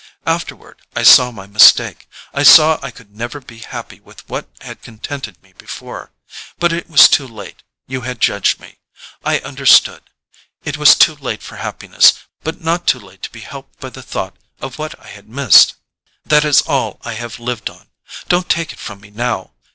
[0.25, 5.39] Afterward I saw my mistake—I saw I could never be happy with what had contented
[5.43, 6.11] me before.
[6.57, 10.01] But it was too late: you had judged me—I understood.
[10.63, 14.35] It was too late for happiness—but not too late to be helped by the thought
[14.59, 15.75] of what I had missed.
[16.25, 19.51] That is all I have lived on—don't take it from me now!